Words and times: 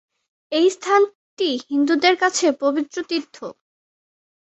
এই 0.51 0.67
স্থানটি 0.69 1.49
হিন্দুদের 1.69 2.15
কাছে 2.17 2.45
পবিত্র 2.61 2.97
তীর্থ। 3.09 3.35